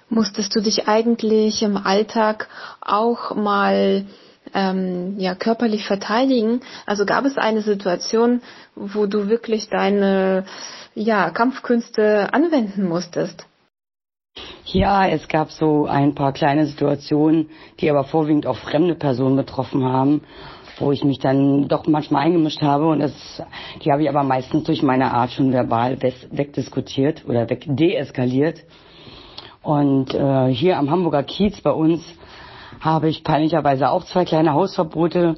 musstest 0.10 0.56
du 0.56 0.62
dich 0.62 0.88
eigentlich 0.88 1.62
im 1.62 1.78
Alltag 1.78 2.48
auch 2.82 3.36
mal 3.36 4.06
ähm, 4.54 5.16
ja 5.20 5.36
körperlich 5.36 5.86
verteidigen. 5.86 6.62
Also 6.86 7.06
gab 7.06 7.26
es 7.26 7.38
eine 7.38 7.62
Situation, 7.62 8.42
wo 8.76 9.06
du 9.06 9.28
wirklich 9.30 9.70
deine 9.70 10.46
ja 10.96 11.30
Kampfkünste 11.30 12.34
anwenden 12.34 12.88
musstest? 12.88 13.46
Ja, 14.66 15.08
es 15.08 15.28
gab 15.28 15.52
so 15.52 15.86
ein 15.86 16.14
paar 16.14 16.34
kleine 16.34 16.66
Situationen, 16.66 17.50
die 17.80 17.90
aber 17.90 18.04
vorwiegend 18.04 18.46
auch 18.46 18.58
fremde 18.58 18.96
Personen 18.96 19.36
betroffen 19.36 19.84
haben, 19.84 20.22
wo 20.78 20.92
ich 20.92 21.04
mich 21.04 21.20
dann 21.20 21.68
doch 21.68 21.88
manchmal 21.88 22.26
eingemischt 22.26 22.62
habe 22.62 22.88
und 22.88 23.00
das, 23.00 23.42
die 23.84 23.92
habe 23.92 24.04
ich 24.04 24.10
aber 24.10 24.24
meistens 24.24 24.66
durch 24.66 24.84
meine 24.84 25.12
Art 25.14 25.32
schon 25.32 25.54
verbal 25.54 25.98
wegdiskutiert 26.02 27.24
oder 27.28 27.50
wegdeeskaliert. 27.50 28.64
Und 29.68 30.14
äh, 30.14 30.48
hier 30.48 30.78
am 30.78 30.90
Hamburger 30.90 31.24
Kiez 31.24 31.60
bei 31.60 31.72
uns 31.72 32.02
habe 32.80 33.10
ich 33.10 33.26
peinlicherweise 33.26 33.90
auch 33.90 34.06
zwei 34.06 34.24
kleine 34.24 34.54
Hausverbote, 34.54 35.36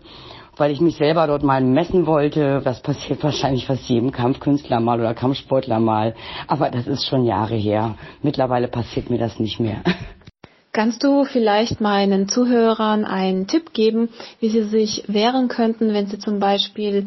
weil 0.55 0.69
ich 0.69 0.79
mich 0.81 0.97
selber 0.97 1.25
dort 1.25 1.41
mal 1.41 1.63
messen 1.63 2.05
wollte. 2.05 2.61
Das 2.63 2.79
passiert 2.83 3.23
wahrscheinlich 3.23 3.65
fast 3.65 3.89
jedem 3.89 4.11
Kampfkünstler 4.11 4.81
mal 4.81 4.99
oder 4.99 5.15
Kampfsportler 5.15 5.79
mal. 5.79 6.13
Aber 6.45 6.69
das 6.69 6.85
ist 6.85 7.07
schon 7.07 7.25
Jahre 7.25 7.55
her. 7.55 7.95
Mittlerweile 8.21 8.67
passiert 8.67 9.09
mir 9.09 9.17
das 9.17 9.39
nicht 9.39 9.59
mehr. 9.59 9.81
Kannst 10.73 11.03
du 11.03 11.23
vielleicht 11.25 11.81
meinen 11.81 12.29
Zuhörern 12.29 13.05
einen 13.05 13.47
Tipp 13.47 13.73
geben, 13.73 14.09
wie 14.39 14.49
sie 14.49 14.61
sich 14.61 15.05
wehren 15.07 15.47
könnten, 15.47 15.91
wenn 15.95 16.05
sie 16.05 16.19
zum 16.19 16.37
Beispiel, 16.39 17.05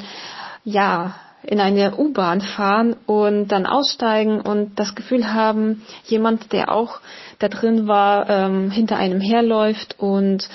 ja, 0.65 1.15
in 1.43 1.61
eine 1.61 1.97
U-Bahn 1.97 2.41
fahren 2.41 2.97
und 3.07 3.49
dann 3.49 3.67
aussteigen 3.67 4.41
und 4.41 4.79
das 4.79 4.95
Gefühl 4.95 5.33
haben, 5.33 5.83
jemand, 6.05 6.53
der 6.53 6.71
auch 6.73 7.01
da 7.39 7.49
drin 7.49 7.87
war, 7.87 8.29
ähm, 8.31 8.71
hinter 8.71 8.97
einem 8.97 9.21
herläuft 9.21 9.97
und 9.99 10.49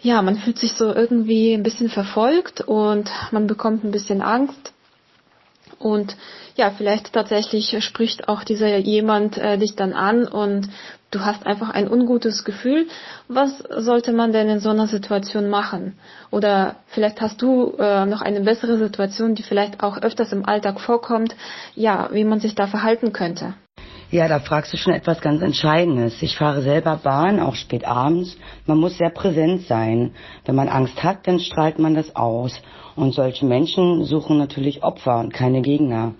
ja, 0.00 0.22
man 0.22 0.36
fühlt 0.36 0.58
sich 0.58 0.74
so 0.74 0.94
irgendwie 0.94 1.54
ein 1.54 1.62
bisschen 1.62 1.88
verfolgt 1.88 2.60
und 2.60 3.10
man 3.32 3.46
bekommt 3.46 3.84
ein 3.84 3.90
bisschen 3.90 4.22
Angst. 4.22 4.72
Und 5.78 6.16
ja, 6.56 6.70
vielleicht 6.70 7.12
tatsächlich 7.12 7.76
spricht 7.84 8.28
auch 8.28 8.44
dieser 8.44 8.76
jemand 8.78 9.38
äh, 9.38 9.58
dich 9.58 9.76
dann 9.76 9.92
an 9.92 10.26
und 10.26 10.68
du 11.10 11.20
hast 11.20 11.46
einfach 11.46 11.70
ein 11.70 11.90
ungutes 11.90 12.44
Gefühl. 12.44 12.86
Was 13.28 13.58
sollte 13.58 14.12
man 14.12 14.32
denn 14.32 14.48
in 14.48 14.60
so 14.60 14.70
einer 14.70 14.86
Situation 14.86 15.48
machen? 15.48 15.98
Oder 16.30 16.76
vielleicht 16.86 17.20
hast 17.20 17.40
du 17.42 17.74
äh, 17.78 18.06
noch 18.06 18.20
eine 18.20 18.40
bessere 18.40 18.78
Situation, 18.78 19.34
die 19.34 19.42
vielleicht 19.42 19.82
auch 19.82 19.98
öfters 19.98 20.32
im 20.32 20.44
Alltag 20.44 20.80
vorkommt, 20.80 21.36
ja, 21.74 22.08
wie 22.12 22.24
man 22.24 22.40
sich 22.40 22.54
da 22.54 22.66
verhalten 22.66 23.12
könnte. 23.12 23.54
Ja, 24.10 24.26
da 24.26 24.40
fragst 24.40 24.72
du 24.72 24.78
schon 24.78 24.94
etwas 24.94 25.20
ganz 25.20 25.42
Entscheidendes. 25.42 26.22
Ich 26.22 26.38
fahre 26.38 26.62
selber 26.62 26.96
Bahn, 26.96 27.40
auch 27.40 27.54
spät 27.54 27.86
abends. 27.86 28.38
Man 28.64 28.78
muss 28.78 28.96
sehr 28.96 29.10
präsent 29.10 29.66
sein. 29.66 30.12
Wenn 30.46 30.54
man 30.54 30.70
Angst 30.70 31.02
hat, 31.04 31.26
dann 31.26 31.40
strahlt 31.40 31.78
man 31.78 31.94
das 31.94 32.16
aus. 32.16 32.58
Und 32.96 33.12
solche 33.12 33.44
Menschen 33.44 34.04
suchen 34.04 34.38
natürlich 34.38 34.82
Opfer 34.82 35.20
und 35.20 35.34
keine 35.34 35.60
Gegner. 35.60 36.14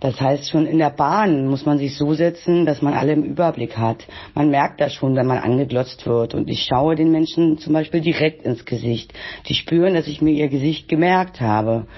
Das 0.00 0.18
heißt, 0.18 0.48
schon 0.48 0.64
in 0.64 0.78
der 0.78 0.88
Bahn 0.88 1.48
muss 1.48 1.66
man 1.66 1.76
sich 1.76 1.98
so 1.98 2.14
setzen, 2.14 2.64
dass 2.64 2.80
man 2.80 2.94
alle 2.94 3.12
im 3.12 3.24
Überblick 3.24 3.76
hat. 3.76 4.06
Man 4.34 4.48
merkt 4.48 4.80
das 4.80 4.94
schon, 4.94 5.14
wenn 5.14 5.26
man 5.26 5.38
angeglotzt 5.38 6.06
wird. 6.06 6.32
Und 6.34 6.48
ich 6.48 6.62
schaue 6.62 6.96
den 6.96 7.12
Menschen 7.12 7.58
zum 7.58 7.74
Beispiel 7.74 8.00
direkt 8.00 8.46
ins 8.46 8.64
Gesicht. 8.64 9.12
Die 9.48 9.54
spüren, 9.54 9.92
dass 9.92 10.06
ich 10.06 10.22
mir 10.22 10.32
ihr 10.32 10.48
Gesicht 10.48 10.88
gemerkt 10.88 11.42
habe. 11.42 11.88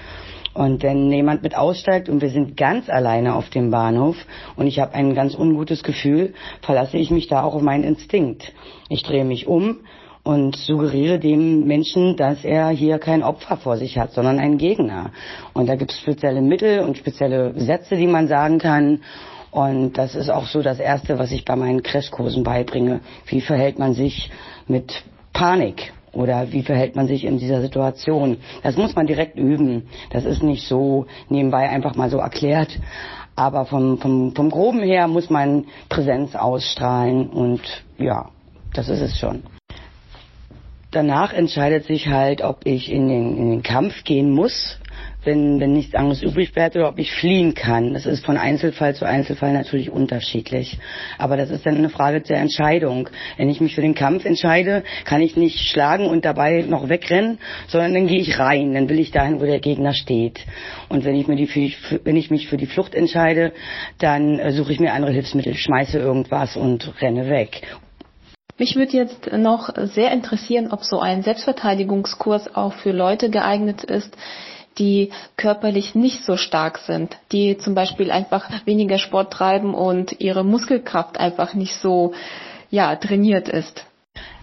Und 0.53 0.83
wenn 0.83 1.11
jemand 1.11 1.43
mit 1.43 1.55
aussteigt 1.55 2.09
und 2.09 2.21
wir 2.21 2.29
sind 2.29 2.57
ganz 2.57 2.89
alleine 2.89 3.35
auf 3.35 3.49
dem 3.49 3.71
Bahnhof 3.71 4.17
und 4.57 4.67
ich 4.67 4.79
habe 4.79 4.93
ein 4.93 5.15
ganz 5.15 5.33
ungutes 5.33 5.83
Gefühl, 5.83 6.33
verlasse 6.61 6.97
ich 6.97 7.09
mich 7.09 7.27
da 7.27 7.43
auch 7.43 7.55
auf 7.55 7.61
meinen 7.61 7.83
Instinkt. 7.83 8.51
Ich 8.89 9.03
drehe 9.03 9.23
mich 9.23 9.47
um 9.47 9.77
und 10.23 10.55
suggeriere 10.55 11.19
dem 11.19 11.65
Menschen, 11.65 12.15
dass 12.15 12.43
er 12.43 12.69
hier 12.69 12.99
kein 12.99 13.23
Opfer 13.23 13.57
vor 13.57 13.77
sich 13.77 13.97
hat, 13.97 14.11
sondern 14.11 14.39
einen 14.39 14.57
Gegner. 14.57 15.11
Und 15.53 15.67
da 15.67 15.75
gibt 15.75 15.91
es 15.91 15.99
spezielle 15.99 16.41
Mittel 16.41 16.81
und 16.81 16.97
spezielle 16.97 17.59
Sätze, 17.59 17.95
die 17.95 18.07
man 18.07 18.27
sagen 18.27 18.59
kann. 18.59 19.01
Und 19.51 19.97
das 19.97 20.15
ist 20.15 20.29
auch 20.29 20.47
so 20.47 20.61
das 20.61 20.79
Erste, 20.79 21.17
was 21.17 21.31
ich 21.31 21.43
bei 21.45 21.55
meinen 21.55 21.81
Crashkursen 21.81 22.43
beibringe. 22.43 22.99
Wie 23.25 23.41
verhält 23.41 23.79
man 23.79 23.93
sich 23.93 24.31
mit 24.67 25.03
Panik? 25.33 25.93
Oder 26.13 26.51
wie 26.51 26.63
verhält 26.63 26.95
man 26.95 27.07
sich 27.07 27.23
in 27.23 27.37
dieser 27.37 27.61
Situation? 27.61 28.37
Das 28.63 28.75
muss 28.75 28.95
man 28.95 29.07
direkt 29.07 29.37
üben. 29.37 29.87
Das 30.09 30.25
ist 30.25 30.43
nicht 30.43 30.67
so 30.67 31.05
nebenbei 31.29 31.69
einfach 31.69 31.95
mal 31.95 32.09
so 32.09 32.17
erklärt. 32.17 32.79
Aber 33.35 33.65
vom, 33.65 33.97
vom, 33.97 34.35
vom 34.35 34.49
Groben 34.49 34.81
her 34.81 35.07
muss 35.07 35.29
man 35.29 35.65
Präsenz 35.87 36.35
ausstrahlen 36.35 37.29
und 37.29 37.61
ja, 37.97 38.29
das 38.73 38.89
ist 38.89 39.01
es 39.01 39.17
schon. 39.17 39.43
Danach 40.91 41.31
entscheidet 41.31 41.85
sich 41.85 42.09
halt, 42.09 42.41
ob 42.41 42.65
ich 42.65 42.91
in 42.91 43.07
den, 43.07 43.37
in 43.37 43.49
den 43.49 43.63
Kampf 43.63 44.03
gehen 44.03 44.31
muss 44.31 44.80
wenn, 45.23 45.59
wenn 45.59 45.73
nichts 45.73 45.95
anderes 45.95 46.21
übrig 46.23 46.53
bleibt 46.53 46.75
oder 46.75 46.89
ob 46.89 46.97
ich 46.97 47.11
fliehen 47.11 47.53
kann. 47.53 47.93
Das 47.93 48.05
ist 48.05 48.25
von 48.25 48.37
Einzelfall 48.37 48.95
zu 48.95 49.05
Einzelfall 49.05 49.53
natürlich 49.53 49.89
unterschiedlich. 49.89 50.79
Aber 51.17 51.37
das 51.37 51.51
ist 51.51 51.65
dann 51.65 51.77
eine 51.77 51.89
Frage 51.89 52.21
der 52.21 52.37
Entscheidung. 52.37 53.09
Wenn 53.37 53.49
ich 53.49 53.61
mich 53.61 53.75
für 53.75 53.81
den 53.81 53.95
Kampf 53.95 54.25
entscheide, 54.25 54.83
kann 55.05 55.21
ich 55.21 55.35
nicht 55.35 55.59
schlagen 55.59 56.07
und 56.07 56.25
dabei 56.25 56.63
noch 56.67 56.89
wegrennen, 56.89 57.39
sondern 57.67 57.93
dann 57.93 58.07
gehe 58.07 58.19
ich 58.19 58.39
rein. 58.39 58.73
Dann 58.73 58.89
will 58.89 58.99
ich 58.99 59.11
dahin, 59.11 59.39
wo 59.39 59.45
der 59.45 59.59
Gegner 59.59 59.93
steht. 59.93 60.39
Und 60.89 61.05
wenn 61.05 61.15
ich, 61.15 61.27
mir 61.27 61.35
die, 61.35 61.73
wenn 62.03 62.15
ich 62.15 62.31
mich 62.31 62.47
für 62.47 62.57
die 62.57 62.65
Flucht 62.65 62.95
entscheide, 62.95 63.53
dann 63.99 64.39
äh, 64.39 64.51
suche 64.51 64.73
ich 64.73 64.79
mir 64.79 64.93
andere 64.93 65.11
Hilfsmittel, 65.11 65.53
schmeiße 65.53 65.99
irgendwas 65.99 66.55
und 66.55 67.01
renne 67.01 67.29
weg. 67.29 67.61
Mich 68.57 68.75
würde 68.75 68.95
jetzt 68.95 69.31
noch 69.31 69.73
sehr 69.75 70.11
interessieren, 70.11 70.71
ob 70.71 70.83
so 70.83 70.99
ein 70.99 71.23
Selbstverteidigungskurs 71.23 72.55
auch 72.55 72.73
für 72.73 72.91
Leute 72.91 73.29
geeignet 73.31 73.83
ist, 73.83 74.15
die 74.77 75.11
körperlich 75.37 75.95
nicht 75.95 76.23
so 76.23 76.37
stark 76.37 76.77
sind, 76.79 77.17
die 77.31 77.57
zum 77.57 77.75
Beispiel 77.75 78.11
einfach 78.11 78.49
weniger 78.65 78.97
Sport 78.97 79.33
treiben 79.33 79.73
und 79.73 80.19
ihre 80.19 80.43
Muskelkraft 80.43 81.19
einfach 81.19 81.53
nicht 81.53 81.75
so 81.75 82.13
ja, 82.69 82.95
trainiert 82.95 83.49
ist. 83.49 83.85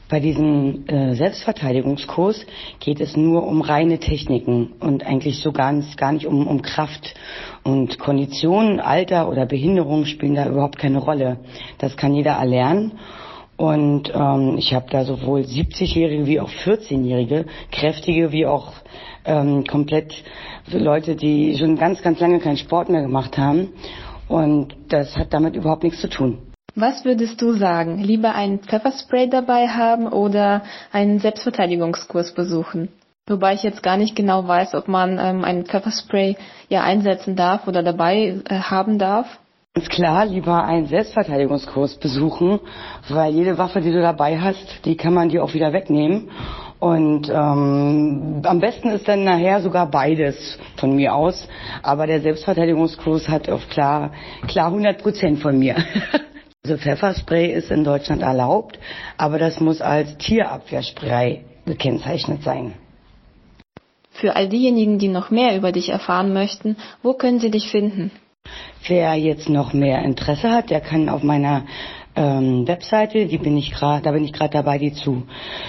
Bei 0.08 0.20
diesem 0.20 0.86
äh, 0.88 1.14
Selbstverteidigungskurs 1.14 2.46
geht 2.80 3.00
es 3.00 3.14
nur 3.14 3.46
um 3.46 3.60
reine 3.60 3.98
Techniken 3.98 4.72
und 4.80 5.04
eigentlich 5.04 5.40
so 5.40 5.52
ganz 5.52 5.98
gar 5.98 6.12
nicht 6.12 6.26
um, 6.26 6.46
um 6.46 6.62
Kraft. 6.62 7.14
Und 7.62 7.98
Kondition, 7.98 8.80
Alter 8.80 9.28
oder 9.28 9.44
Behinderung 9.44 10.06
spielen 10.06 10.34
da 10.34 10.48
überhaupt 10.48 10.78
keine 10.78 10.98
Rolle. 10.98 11.40
Das 11.76 11.98
kann 11.98 12.14
jeder 12.14 12.32
erlernen. 12.32 12.92
Und 13.58 14.12
ähm, 14.14 14.54
ich 14.56 14.72
habe 14.72 14.86
da 14.88 15.04
sowohl 15.04 15.40
70-Jährige 15.40 16.26
wie 16.26 16.38
auch 16.38 16.48
14-Jährige, 16.48 17.44
kräftige 17.72 18.30
wie 18.30 18.46
auch 18.46 18.72
ähm, 19.24 19.64
komplett 19.64 20.14
Leute, 20.70 21.16
die 21.16 21.58
schon 21.58 21.76
ganz, 21.76 22.00
ganz 22.00 22.20
lange 22.20 22.38
keinen 22.38 22.56
Sport 22.56 22.88
mehr 22.88 23.02
gemacht 23.02 23.36
haben. 23.36 23.72
Und 24.28 24.76
das 24.88 25.16
hat 25.16 25.34
damit 25.34 25.56
überhaupt 25.56 25.82
nichts 25.82 26.00
zu 26.00 26.08
tun. 26.08 26.38
Was 26.76 27.04
würdest 27.04 27.42
du 27.42 27.54
sagen? 27.54 27.98
Lieber 27.98 28.36
ein 28.36 28.60
Pfefferspray 28.60 29.28
dabei 29.28 29.66
haben 29.66 30.06
oder 30.06 30.62
einen 30.92 31.18
Selbstverteidigungskurs 31.18 32.34
besuchen? 32.34 32.90
Wobei 33.26 33.54
ich 33.54 33.64
jetzt 33.64 33.82
gar 33.82 33.96
nicht 33.96 34.14
genau 34.14 34.46
weiß, 34.46 34.76
ob 34.76 34.86
man 34.86 35.18
ähm, 35.18 35.44
einen 35.44 35.66
Pfefferspray 35.66 36.36
ja 36.68 36.84
einsetzen 36.84 37.34
darf 37.34 37.66
oder 37.66 37.82
dabei 37.82 38.40
äh, 38.48 38.54
haben 38.60 39.00
darf. 39.00 39.26
Ganz 39.78 39.90
klar, 39.90 40.26
lieber 40.26 40.64
einen 40.64 40.86
Selbstverteidigungskurs 40.86 41.98
besuchen, 41.98 42.58
weil 43.08 43.32
jede 43.32 43.58
Waffe, 43.58 43.80
die 43.80 43.92
du 43.92 44.02
dabei 44.02 44.36
hast, 44.36 44.84
die 44.84 44.96
kann 44.96 45.14
man 45.14 45.28
dir 45.28 45.44
auch 45.44 45.54
wieder 45.54 45.72
wegnehmen. 45.72 46.32
Und 46.80 47.28
ähm, 47.28 48.42
am 48.44 48.58
besten 48.58 48.88
ist 48.88 49.06
dann 49.06 49.22
nachher 49.22 49.60
sogar 49.60 49.88
beides 49.88 50.58
von 50.78 50.96
mir 50.96 51.14
aus. 51.14 51.46
Aber 51.84 52.08
der 52.08 52.20
Selbstverteidigungskurs 52.22 53.28
hat 53.28 53.48
auf 53.48 53.68
klar, 53.68 54.10
klar 54.48 54.66
100 54.66 55.00
Prozent 55.00 55.38
von 55.38 55.56
mir. 55.56 55.76
also 56.64 56.76
Pfefferspray 56.76 57.52
ist 57.52 57.70
in 57.70 57.84
Deutschland 57.84 58.22
erlaubt, 58.22 58.80
aber 59.16 59.38
das 59.38 59.60
muss 59.60 59.80
als 59.80 60.18
Tierabwehrspray 60.18 61.44
gekennzeichnet 61.66 62.42
sein. 62.42 62.72
Für 64.10 64.34
all 64.34 64.48
diejenigen, 64.48 64.98
die 64.98 65.06
noch 65.06 65.30
mehr 65.30 65.56
über 65.56 65.70
dich 65.70 65.90
erfahren 65.90 66.32
möchten, 66.32 66.76
wo 67.04 67.12
können 67.12 67.38
sie 67.38 67.52
dich 67.52 67.70
finden? 67.70 68.10
Wer 68.86 69.14
jetzt 69.14 69.48
noch 69.48 69.72
mehr 69.72 70.02
Interesse 70.02 70.50
hat, 70.50 70.70
der 70.70 70.80
kann 70.80 71.08
auf 71.08 71.22
meiner 71.22 71.64
ähm, 72.18 72.66
Webseite, 72.66 73.26
die 73.26 73.38
bin 73.38 73.56
ich 73.56 73.70
gerade, 73.70 74.02
da 74.02 74.10
bin 74.12 74.24
ich 74.24 74.32
gerade 74.32 74.52
dabei, 74.52 74.78
die 74.78 74.92
zu, 74.92 75.22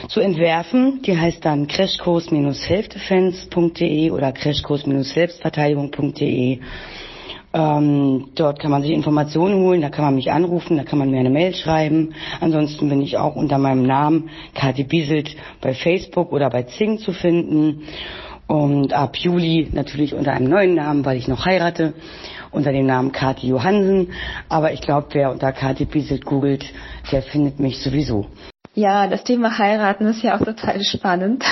zu 0.08 0.20
entwerfen. 0.20 1.04
Die 1.04 1.16
heißt 1.18 1.46
dann 1.46 1.68
crashkurs-selfdefense.de 1.68 4.10
oder 4.12 4.32
crashkurs-selbstverteidigung.de. 4.32 6.60
Ähm, 7.52 8.28
dort 8.36 8.60
kann 8.60 8.70
man 8.70 8.84
sich 8.84 8.92
Informationen 8.92 9.64
holen, 9.64 9.82
da 9.82 9.90
kann 9.90 10.06
man 10.06 10.14
mich 10.16 10.32
anrufen, 10.32 10.78
da 10.78 10.84
kann 10.84 11.00
man 11.00 11.10
mir 11.10 11.20
eine 11.20 11.32
Mail 11.32 11.56
schreiben. 11.56 12.14
Ansonsten 12.40 12.88
bin 12.90 13.02
ich 13.02 13.18
auch 13.18 13.36
unter 13.36 13.58
meinem 13.58 13.82
Namen 13.84 14.30
Kathi 14.54 14.84
Bieselt 14.84 15.36
bei 15.60 15.74
Facebook 15.74 16.32
oder 16.32 16.52
bei 16.52 16.62
Zing 16.64 17.00
zu 17.00 17.12
finden. 17.12 17.86
Und 18.46 18.94
ab 18.94 19.18
Juli 19.18 19.68
natürlich 19.74 20.14
unter 20.16 20.34
einem 20.34 20.50
neuen 20.50 20.76
Namen, 20.76 21.04
weil 21.06 21.18
ich 21.18 21.28
noch 21.28 21.46
heirate 21.46 21.96
unter 22.52 22.72
dem 22.72 22.86
Namen 22.86 23.12
Kati 23.12 23.48
Johansen. 23.48 24.14
Aber 24.48 24.74
ich 24.74 24.82
glaube, 24.82 25.08
wer 25.12 25.32
unter 25.32 25.52
Kati 25.52 25.86
Bieselt 25.86 26.26
googelt, 26.26 26.66
der 27.12 27.22
findet 27.22 27.60
mich 27.60 27.82
sowieso. 27.82 28.28
Ja, 28.76 29.08
das 29.08 29.24
Thema 29.24 29.58
heiraten 29.58 30.06
ist 30.06 30.24
ja 30.24 30.36
auch 30.36 30.46
total 30.46 30.84
spannend. 30.84 31.44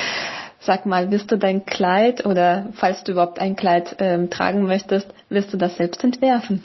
Sag 0.60 0.86
mal, 0.86 1.10
wirst 1.10 1.32
du 1.32 1.36
dein 1.36 1.66
Kleid 1.66 2.24
oder 2.24 2.68
falls 2.74 3.02
du 3.02 3.12
überhaupt 3.12 3.40
ein 3.40 3.56
Kleid 3.56 3.96
ähm, 3.98 4.30
tragen 4.30 4.62
möchtest, 4.62 5.08
wirst 5.28 5.52
du 5.52 5.56
das 5.56 5.76
selbst 5.76 6.04
entwerfen? 6.04 6.62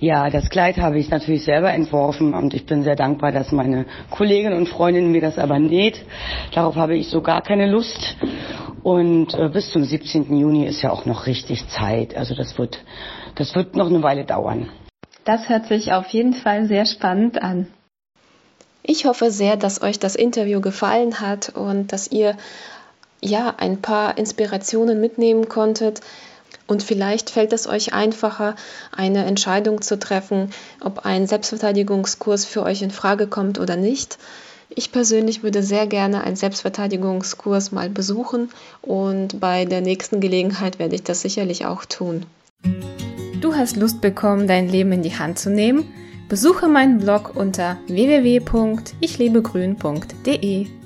Ja, 0.00 0.30
das 0.30 0.48
Kleid 0.48 0.78
habe 0.78 0.98
ich 0.98 1.10
natürlich 1.10 1.44
selber 1.44 1.70
entworfen 1.74 2.32
und 2.32 2.54
ich 2.54 2.64
bin 2.64 2.82
sehr 2.82 2.96
dankbar, 2.96 3.32
dass 3.32 3.52
meine 3.52 3.84
Kollegin 4.10 4.54
und 4.54 4.66
Freundin 4.66 5.12
mir 5.12 5.20
das 5.20 5.38
aber 5.38 5.58
näht. 5.58 6.02
Darauf 6.54 6.76
habe 6.76 6.96
ich 6.96 7.08
so 7.08 7.20
gar 7.20 7.42
keine 7.42 7.70
Lust. 7.70 8.16
Und 8.82 9.34
äh, 9.34 9.50
bis 9.50 9.70
zum 9.70 9.84
17. 9.84 10.34
Juni 10.34 10.64
ist 10.66 10.80
ja 10.80 10.90
auch 10.90 11.04
noch 11.04 11.26
richtig 11.26 11.68
Zeit. 11.68 12.16
Also 12.16 12.34
das 12.34 12.56
wird, 12.56 12.82
das 13.34 13.54
wird 13.54 13.76
noch 13.76 13.88
eine 13.90 14.02
Weile 14.02 14.24
dauern. 14.24 14.70
Das 15.26 15.50
hört 15.50 15.66
sich 15.66 15.92
auf 15.92 16.08
jeden 16.08 16.32
Fall 16.32 16.64
sehr 16.64 16.86
spannend 16.86 17.42
an. 17.42 17.66
Ich 18.82 19.04
hoffe 19.04 19.30
sehr, 19.30 19.58
dass 19.58 19.82
euch 19.82 19.98
das 19.98 20.16
Interview 20.16 20.62
gefallen 20.62 21.20
hat 21.20 21.50
und 21.50 21.92
dass 21.92 22.10
ihr 22.10 22.38
ja 23.20 23.54
ein 23.58 23.82
paar 23.82 24.16
Inspirationen 24.16 24.98
mitnehmen 24.98 25.50
konntet. 25.50 26.00
Und 26.70 26.82
vielleicht 26.84 27.30
fällt 27.30 27.52
es 27.52 27.66
euch 27.66 27.94
einfacher, 27.94 28.54
eine 28.96 29.24
Entscheidung 29.24 29.82
zu 29.82 29.98
treffen, 29.98 30.50
ob 30.80 31.04
ein 31.04 31.26
Selbstverteidigungskurs 31.26 32.44
für 32.44 32.62
euch 32.62 32.82
in 32.82 32.92
Frage 32.92 33.26
kommt 33.26 33.58
oder 33.58 33.74
nicht. 33.74 34.18
Ich 34.68 34.92
persönlich 34.92 35.42
würde 35.42 35.64
sehr 35.64 35.88
gerne 35.88 36.22
einen 36.22 36.36
Selbstverteidigungskurs 36.36 37.72
mal 37.72 37.90
besuchen 37.90 38.50
und 38.82 39.40
bei 39.40 39.64
der 39.64 39.80
nächsten 39.80 40.20
Gelegenheit 40.20 40.78
werde 40.78 40.94
ich 40.94 41.02
das 41.02 41.22
sicherlich 41.22 41.66
auch 41.66 41.84
tun. 41.84 42.24
Du 43.40 43.56
hast 43.56 43.76
Lust 43.76 44.00
bekommen, 44.00 44.46
dein 44.46 44.68
Leben 44.68 44.92
in 44.92 45.02
die 45.02 45.18
Hand 45.18 45.40
zu 45.40 45.50
nehmen? 45.50 45.92
Besuche 46.28 46.68
meinen 46.68 47.00
Blog 47.00 47.32
unter 47.34 47.78
www.ichlebegrün.de. 47.88 50.79